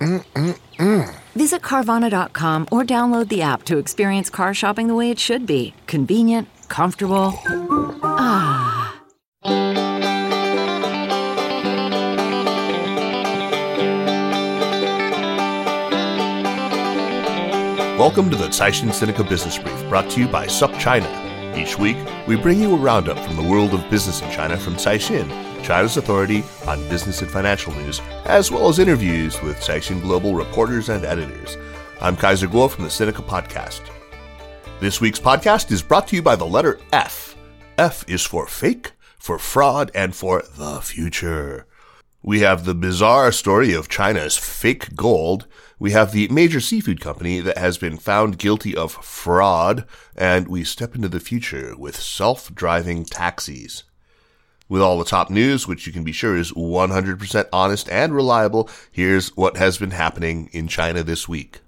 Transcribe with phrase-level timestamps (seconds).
[0.00, 1.14] Mm-mm-mm.
[1.34, 5.74] Visit Carvana.com or download the app to experience car shopping the way it should be
[5.86, 7.34] convenient, comfortable.
[8.02, 8.96] Ah.
[17.98, 21.29] Welcome to the Caixin Sinica Business Brief, brought to you by Sup China.
[21.54, 21.96] Each week,
[22.28, 25.28] we bring you a roundup from the world of business in China from Caixin,
[25.64, 30.88] China's authority on business and financial news, as well as interviews with Caixin Global reporters
[30.88, 31.56] and editors.
[32.00, 33.80] I'm Kaiser Kuo from the Sinica Podcast.
[34.80, 37.36] This week's podcast is brought to you by the letter F.
[37.76, 41.66] F is for fake, for fraud, and for the future.
[42.22, 45.46] We have the bizarre story of China's fake gold.
[45.80, 49.86] We have the major seafood company that has been found guilty of fraud.
[50.14, 53.84] And we step into the future with self-driving taxis.
[54.68, 58.68] With all the top news, which you can be sure is 100% honest and reliable,
[58.92, 61.60] here's what has been happening in China this week.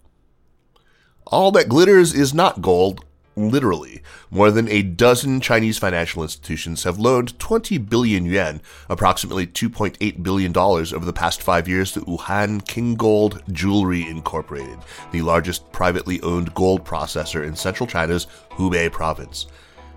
[1.27, 3.05] All that glitters is not gold,
[3.35, 8.61] Literally, more than a dozen Chinese financial institutions have loaned 20 billion yuan,
[8.91, 14.79] approximately $2.8 billion over the past five years to Wuhan King Gold Jewelry Incorporated,
[15.13, 19.47] the largest privately owned gold processor in central China's Hubei province.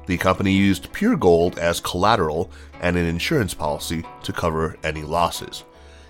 [0.05, 5.65] The company used pure gold as collateral and an insurance policy to cover any losses.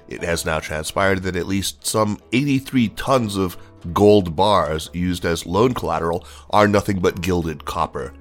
[0.08, 3.58] It has now transpired that at least some 83 tons of
[3.94, 8.14] gold bars used as loan collateral are nothing but gilded copper.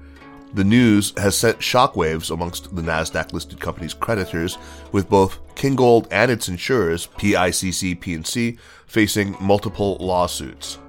[0.53, 4.57] The news has sent shockwaves amongst the Nasdaq listed company's creditors,
[4.93, 8.57] with both King Gold and its insurers, PICC P&C,
[8.87, 10.79] facing multiple lawsuits.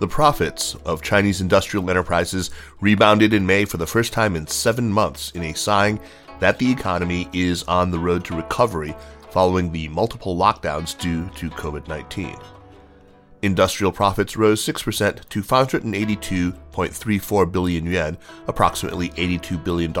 [0.00, 4.92] The profits of Chinese industrial enterprises rebounded in May for the first time in seven
[4.92, 5.98] months in a sign
[6.40, 8.94] that the economy is on the road to recovery
[9.30, 12.36] following the multiple lockdowns due to COVID 19.
[13.40, 19.92] Industrial profits rose 6% to 582.34 billion yuan, approximately $82 billion,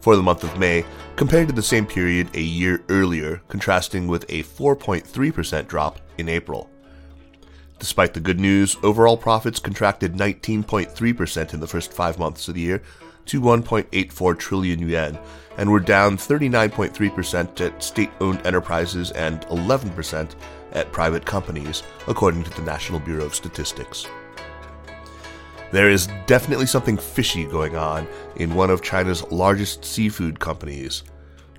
[0.00, 0.84] for the month of May,
[1.16, 6.70] compared to the same period a year earlier, contrasting with a 4.3% drop in April.
[7.80, 12.60] Despite the good news, overall profits contracted 19.3% in the first five months of the
[12.60, 12.82] year
[13.30, 15.16] to 1.84 trillion yuan,
[15.56, 20.34] and were down 39.3% at state owned enterprises and 11%
[20.72, 24.06] at private companies, according to the National Bureau of Statistics.
[25.70, 31.04] There is definitely something fishy going on in one of China's largest seafood companies.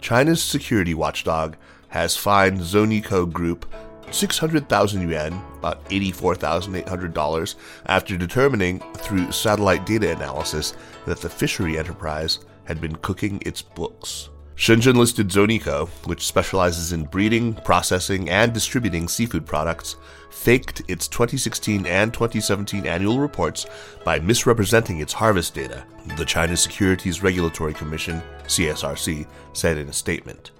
[0.01, 1.55] China's security watchdog
[1.87, 3.65] has fined Zoneco Group
[4.13, 7.55] 600,000 yuan, about $84,800,
[7.85, 10.73] after determining through satellite data analysis
[11.05, 14.29] that the fishery enterprise had been cooking its books.
[14.55, 19.95] Shenzhen listed Zoneco, which specializes in breeding, processing, and distributing seafood products,
[20.29, 23.65] faked its 2016 and 2017 annual reports
[24.05, 25.83] by misrepresenting its harvest data,
[26.15, 30.51] the China Securities Regulatory Commission, CSRC, said in a statement.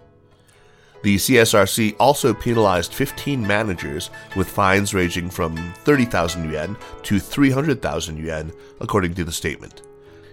[1.04, 8.52] The CSRC also penalized 15 managers with fines ranging from 30,000 yuan to 300,000 yuan,
[8.80, 9.84] according to the statement.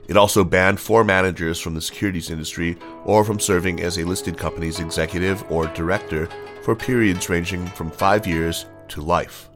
[0.09, 4.39] It also banned four managers from the securities industry or from serving as a listed
[4.39, 6.29] company's executive or director
[6.63, 9.51] for periods ranging from five years to life.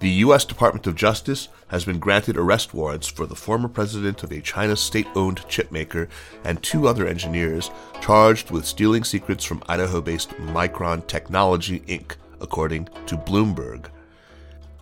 [0.00, 0.44] The U.S.
[0.44, 4.74] Department of Justice has been granted arrest warrants for the former president of a China
[4.74, 6.08] state owned chipmaker
[6.42, 7.70] and two other engineers
[8.00, 13.86] charged with stealing secrets from Idaho based Micron Technology Inc., according to Bloomberg.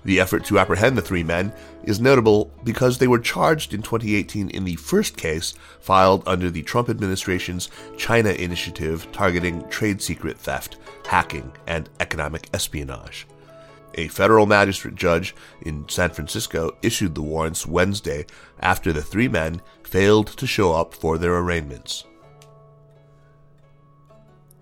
[0.04, 1.52] The effort to apprehend the three men
[1.84, 6.62] is notable because they were charged in 2018 in the first case filed under the
[6.62, 7.68] Trump administration's
[7.98, 13.26] China initiative targeting trade secret theft, hacking, and economic espionage.
[13.94, 18.24] A federal magistrate judge in San Francisco issued the warrants Wednesday
[18.60, 22.04] after the three men failed to show up for their arraignments.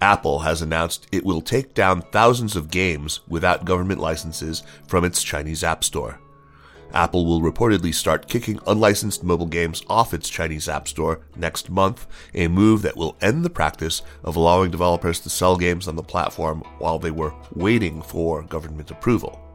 [0.01, 5.23] Apple has announced it will take down thousands of games without government licenses from its
[5.23, 6.21] Chinese App Store.
[6.95, 12.07] Apple will reportedly start kicking unlicensed mobile games off its Chinese App Store next month,
[12.35, 16.03] a move that will end the practice of allowing developers to sell games on the
[16.03, 19.48] platform while they were waiting for government approval.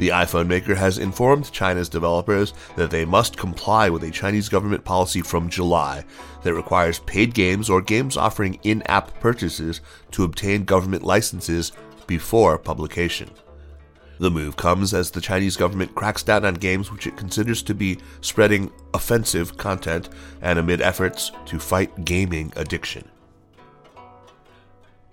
[0.00, 4.82] The iPhone maker has informed China's developers that they must comply with a Chinese government
[4.82, 6.06] policy from July
[6.42, 9.82] that requires paid games or games offering in app purchases
[10.12, 11.72] to obtain government licenses
[12.06, 13.28] before publication.
[14.18, 17.74] The move comes as the Chinese government cracks down on games which it considers to
[17.74, 20.08] be spreading offensive content
[20.40, 23.06] and amid efforts to fight gaming addiction.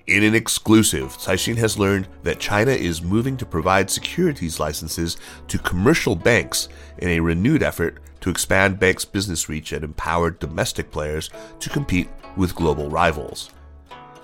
[0.07, 5.17] In an exclusive, Caixin has learned that China is moving to provide securities licenses
[5.49, 6.69] to commercial banks
[6.99, 12.07] in a renewed effort to expand banks' business reach and empower domestic players to compete
[12.37, 13.49] with global rivals.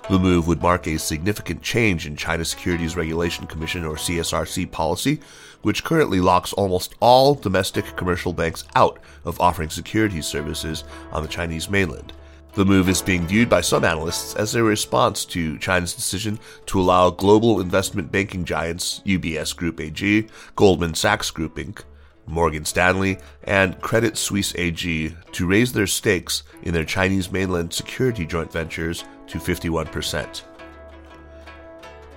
[0.08, 5.20] The move would mark a significant change in China's Securities Regulation Commission or CSRC policy,
[5.60, 11.28] which currently locks almost all domestic commercial banks out of offering securities services on the
[11.28, 12.14] Chinese mainland.
[12.54, 16.80] The move is being viewed by some analysts as a response to China's decision to
[16.80, 21.82] allow global investment banking giants UBS Group AG, Goldman Sachs Group Inc.,
[22.28, 28.24] Morgan Stanley, and Credit Suisse AG to raise their stakes in their Chinese mainland security
[28.24, 30.42] joint ventures to 51%.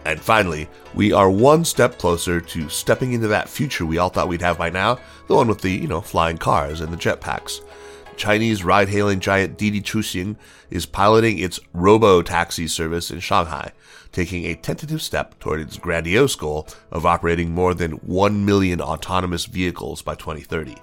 [0.06, 4.30] And finally, we are one step closer to stepping into that future we all thought
[4.30, 7.62] we'd have by now, the one with the, you know, flying cars and the jetpacks.
[8.18, 10.36] Chinese ride hailing giant Didi Chuxing
[10.70, 13.72] is piloting its robo taxi service in Shanghai,
[14.12, 19.46] taking a tentative step toward its grandiose goal of operating more than 1 million autonomous
[19.46, 20.76] vehicles by 2030.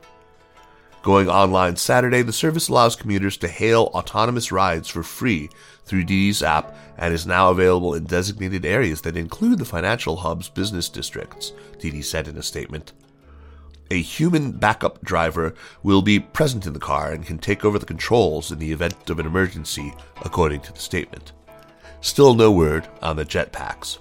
[1.03, 5.51] Going online Saturday, the service allows commuters to hail autonomous rides for free
[5.85, 10.49] through Didi's app and is now available in designated areas that include the financial hub's
[10.49, 12.95] business districts, Didi said in a statement
[13.91, 17.87] a human backup driver will be present in the car and can take over the
[17.87, 19.93] controls in the event of an emergency,
[20.23, 21.33] according to the statement.
[22.01, 23.99] Still no word on the jetpacks.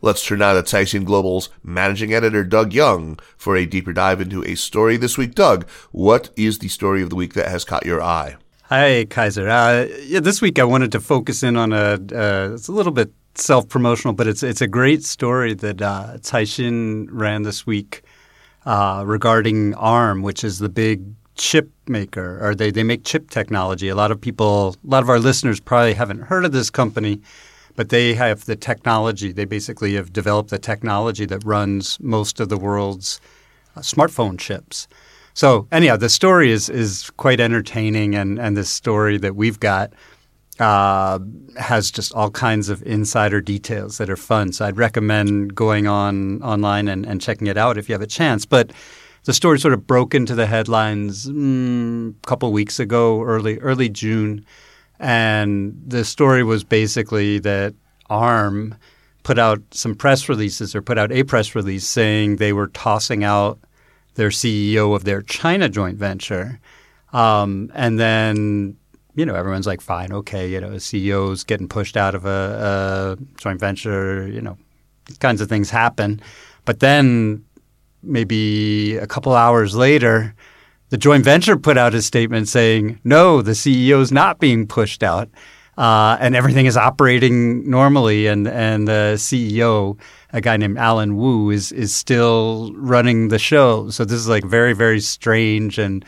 [0.00, 4.44] Let's turn now to Caixin Global's managing editor Doug Young for a deeper dive into
[4.44, 5.34] a story this week.
[5.34, 8.36] Doug, what is the story of the week that has caught your eye?
[8.64, 9.48] Hi, Kaiser.
[9.48, 12.00] Uh, yeah, this week I wanted to focus in on a.
[12.12, 16.18] Uh, it's a little bit self promotional, but it's it's a great story that uh,
[16.18, 18.02] Caixin ran this week
[18.66, 21.02] uh, regarding ARM, which is the big
[21.34, 23.88] chip maker, or they, they make chip technology.
[23.88, 27.20] A lot of people, a lot of our listeners probably haven't heard of this company,
[27.74, 29.32] but they have the technology.
[29.32, 33.20] They basically have developed the technology that runs most of the world's
[33.76, 34.86] uh, smartphone chips.
[35.34, 39.94] So anyhow, the story is is quite entertaining, and and this story that we've got
[40.60, 41.18] uh,
[41.56, 44.52] has just all kinds of insider details that are fun.
[44.52, 48.06] So I'd recommend going on online and, and checking it out if you have a
[48.06, 48.44] chance.
[48.44, 48.72] But
[49.24, 53.88] the story sort of broke into the headlines mm, a couple weeks ago, early early
[53.88, 54.44] June,
[54.98, 57.74] and the story was basically that
[58.10, 58.76] ARM
[59.22, 63.24] put out some press releases or put out a press release saying they were tossing
[63.24, 63.58] out
[64.14, 66.60] their CEO of their China joint venture.
[67.12, 68.76] Um, and then
[69.14, 73.38] you know, everyone's like, fine, okay, you know, CEO's getting pushed out of a, a
[73.40, 74.56] joint venture, you know,
[75.06, 76.20] these kinds of things happen.
[76.64, 77.44] But then
[78.02, 80.34] maybe a couple hours later,
[80.88, 85.02] the joint venture put out a statement saying, no, the CEO is not being pushed
[85.02, 85.28] out.
[85.78, 89.98] Uh, and everything is operating normally, and and the CEO,
[90.34, 93.88] a guy named Allen Wu, is is still running the show.
[93.88, 96.04] So this is like very very strange, and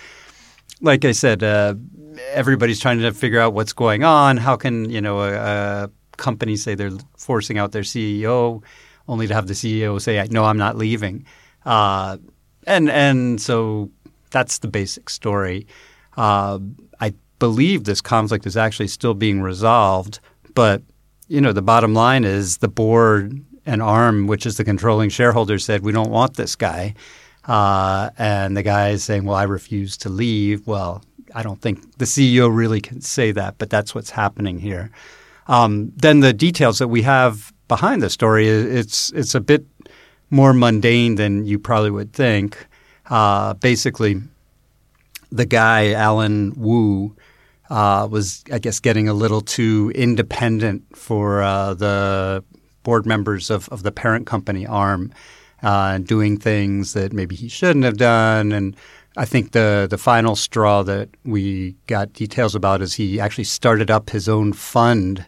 [0.84, 1.74] like I said, uh,
[2.32, 4.36] everybody's trying to figure out what's going on.
[4.36, 8.62] How can you know a, a company say they're forcing out their CEO,
[9.08, 11.24] only to have the CEO say, "No, I'm not leaving,"
[11.64, 12.18] uh,
[12.66, 13.90] and and so
[14.30, 15.66] that's the basic story.
[16.16, 16.58] Uh,
[17.00, 20.20] I believe this conflict is actually still being resolved,
[20.54, 20.82] but
[21.28, 25.58] you know the bottom line is the board and ARM, which is the controlling shareholder,
[25.58, 26.94] said we don't want this guy.
[27.46, 31.02] Uh, and the guy is saying, "Well, I refuse to leave." Well,
[31.34, 34.90] I don't think the CEO really can say that, but that's what's happening here.
[35.46, 39.66] Um, then the details that we have behind the story, it's it's a bit
[40.30, 42.66] more mundane than you probably would think.
[43.10, 44.22] Uh, basically,
[45.30, 47.14] the guy Allen Wu
[47.70, 52.44] uh, was, I guess, getting a little too independent for uh, the
[52.82, 55.12] board members of, of the parent company ARM,
[55.64, 58.52] uh, doing things that maybe he shouldn't have done.
[58.52, 58.76] And
[59.16, 63.90] I think the the final straw that we got details about is he actually started
[63.90, 65.24] up his own fund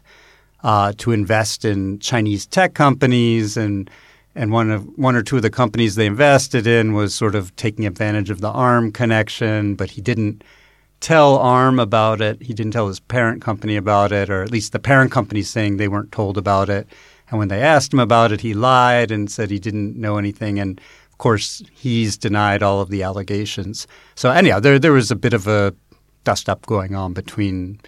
[0.62, 3.90] uh, to invest in Chinese tech companies and
[4.34, 7.56] and one of one or two of the companies they invested in was sort of
[7.56, 10.44] taking advantage of the ARM connection, but he didn't
[11.00, 12.42] tell ARM about it.
[12.42, 15.76] He didn't tell his parent company about it, or at least the parent company saying
[15.76, 16.86] they weren't told about it.
[17.30, 20.58] And when they asked him about it, he lied and said he didn't know anything.
[20.58, 20.80] And
[21.10, 23.86] of course, he's denied all of the allegations.
[24.14, 25.74] So anyhow, there there was a bit of a
[26.24, 27.80] dust up going on between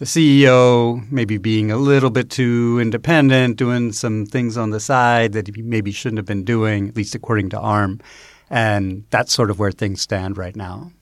[0.00, 5.32] the CEO maybe being a little bit too independent, doing some things on the side
[5.32, 8.00] that he maybe shouldn't have been doing, at least according to ARM.
[8.48, 10.92] And that's sort of where things stand right now.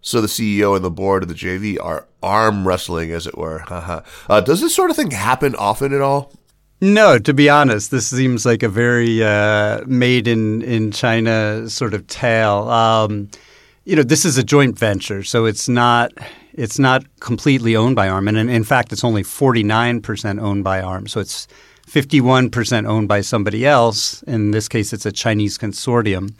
[0.00, 3.64] So the CEO and the board of the JV are arm wrestling, as it were.
[4.28, 6.32] uh, does this sort of thing happen often at all?
[6.82, 11.92] No, to be honest, this seems like a very uh, made in, in China sort
[11.92, 12.70] of tale.
[12.70, 13.28] Um,
[13.84, 16.10] you know, this is a joint venture, so it's not
[16.54, 20.64] it's not completely owned by ARM, and in, fact, it's only forty nine percent owned
[20.64, 21.06] by ARM.
[21.06, 21.46] So it's
[21.86, 24.22] fifty one percent owned by somebody else.
[24.22, 26.32] In this case, it's a Chinese consortium,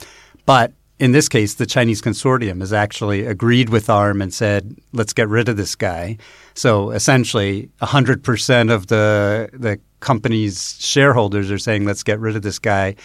[0.47, 5.13] but in this case, the Chinese consortium has actually agreed with ARM and said, "Let's
[5.13, 6.17] get rid of this guy."
[6.55, 12.43] So essentially, hundred percent of the the company's shareholders are saying, "Let's get rid of
[12.43, 12.97] this guy,"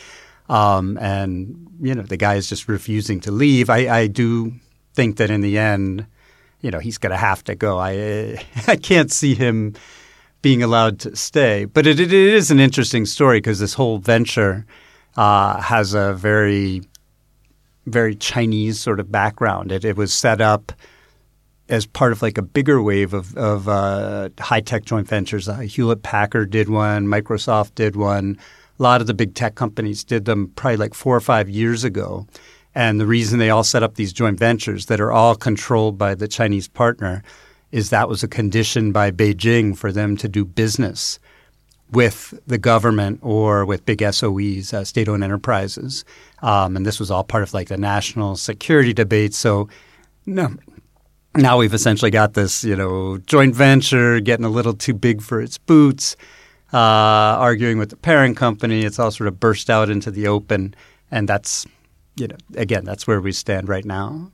[0.50, 3.70] um, and you know the guy is just refusing to leave.
[3.70, 4.54] I, I do
[4.94, 6.08] think that in the end,
[6.62, 7.78] you know, he's going to have to go.
[7.80, 9.76] I I can't see him
[10.42, 11.66] being allowed to stay.
[11.66, 14.66] But it, it is an interesting story because this whole venture
[15.18, 16.84] uh, has a very
[17.88, 19.72] very Chinese sort of background.
[19.72, 20.72] It, it was set up
[21.70, 25.50] as part of like a bigger wave of, of uh, high tech joint ventures.
[25.50, 28.38] Uh, Hewlett Packard did one, Microsoft did one.
[28.80, 31.84] A lot of the big tech companies did them probably like four or five years
[31.84, 32.28] ago.
[32.76, 36.14] And the reason they all set up these joint ventures that are all controlled by
[36.14, 37.24] the Chinese partner
[37.72, 41.20] is that was a condition by Beijing for them to do business
[41.92, 46.04] with the government or with big SOEs, uh, state owned enterprises.
[46.42, 49.34] Um, and this was all part of like the national security debate.
[49.34, 49.70] So,
[50.26, 50.56] no,
[51.36, 55.42] now we've essentially got this, you know, joint venture getting a little too big for
[55.42, 56.16] its boots,
[56.74, 58.84] uh, arguing with the parent company.
[58.84, 60.76] It's all sort of burst out into the open,
[61.12, 61.66] and that's,
[62.16, 64.32] you know, again, that's where we stand right now.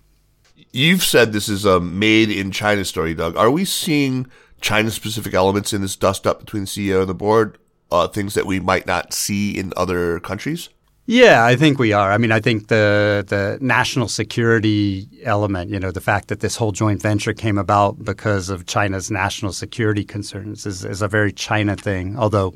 [0.72, 3.36] You've said this is a made in China story, Doug.
[3.36, 4.28] Are we seeing
[4.62, 7.58] China specific elements in this dust up between the CEO and the board?
[7.92, 10.70] Uh, things that we might not see in other countries?
[11.08, 12.12] Yeah, I think we are.
[12.12, 16.56] I mean, I think the the national security element, you know, the fact that this
[16.56, 21.34] whole joint venture came about because of China's national security concerns is, is a very
[21.34, 22.18] China thing.
[22.18, 22.54] Although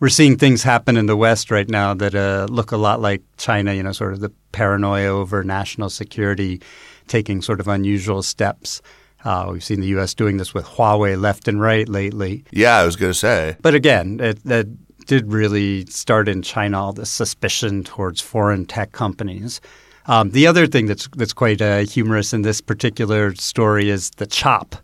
[0.00, 3.22] we're seeing things happen in the West right now that uh, look a lot like
[3.36, 6.60] China, you know, sort of the paranoia over national security
[7.06, 8.82] taking sort of unusual steps.
[9.24, 10.14] Uh, we've seen the U.S.
[10.14, 12.44] doing this with Huawei left and right lately.
[12.52, 13.56] Yeah, I was going to say.
[13.60, 14.68] But again, it, that
[15.08, 19.60] did really start in China, all this suspicion towards foreign tech companies.
[20.06, 24.26] Um, the other thing that's that's quite uh, humorous in this particular story is the
[24.26, 24.76] chop.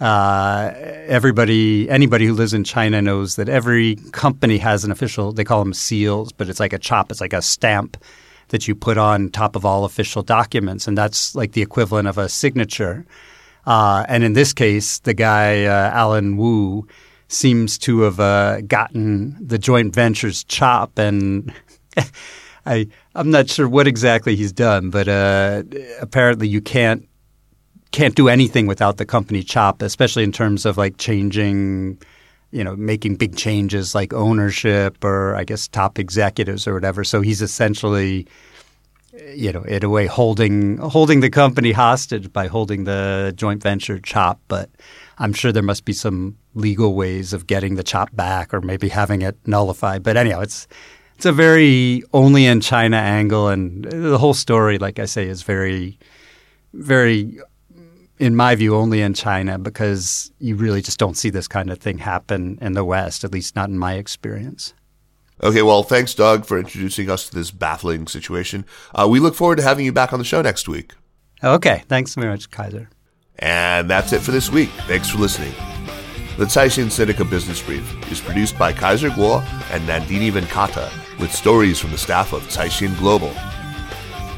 [0.00, 0.72] Uh,
[1.06, 5.32] everybody, anybody who lives in China knows that every company has an official.
[5.32, 7.10] They call them seals, but it's like a chop.
[7.10, 7.96] It's like a stamp
[8.48, 12.18] that you put on top of all official documents, and that's like the equivalent of
[12.18, 13.04] a signature.
[13.66, 16.86] Uh, and in this case, the guy uh, Allen Wu
[17.28, 21.52] seems to have uh, gotten the joint ventures chop, and
[22.66, 25.62] I I'm not sure what exactly he's done, but uh,
[26.00, 27.08] apparently you can't
[27.92, 31.98] can't do anything without the company chop, especially in terms of like changing,
[32.50, 37.04] you know, making big changes like ownership or I guess top executives or whatever.
[37.04, 38.26] So he's essentially
[39.34, 43.98] you know, in a way, holding holding the company hostage by holding the joint venture
[43.98, 44.40] chop.
[44.48, 44.70] But
[45.18, 48.88] I'm sure there must be some legal ways of getting the chop back, or maybe
[48.88, 50.02] having it nullified.
[50.02, 50.68] But anyhow, it's
[51.18, 55.42] it's a very only in China angle, and the whole story, like I say, is
[55.42, 55.98] very,
[56.72, 57.40] very,
[58.20, 61.78] in my view, only in China because you really just don't see this kind of
[61.78, 64.74] thing happen in the West, at least not in my experience.
[65.42, 68.64] Okay, well, thanks, Doug, for introducing us to this baffling situation.
[68.94, 70.92] Uh, we look forward to having you back on the show next week.
[71.42, 72.90] Okay, thanks very much, Kaiser.
[73.38, 74.70] And that's it for this week.
[74.86, 75.52] Thanks for listening.
[76.36, 79.42] The Caixin Sinica Business Brief is produced by Kaiser Kuo
[79.72, 83.32] and Nandini Venkata with stories from the staff of Caixin Global.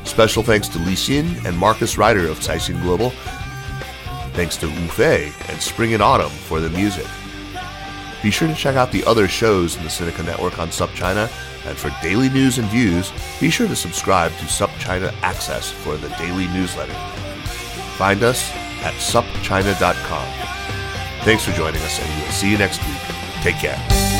[0.04, 3.10] Special thanks to Li Xin and Marcus Ryder of Caixin Global.
[4.32, 7.06] Thanks to Wu Fei and Spring and Autumn for the music.
[8.22, 11.30] Be sure to check out the other shows in the Sinica Network on SupChina,
[11.66, 16.08] and for daily news and views, be sure to subscribe to SupChina Access for the
[16.10, 16.94] daily newsletter.
[17.96, 18.50] Find us
[18.82, 20.26] at supchina.com.
[21.24, 23.00] Thanks for joining us, and we'll see you next week.
[23.42, 24.19] Take care.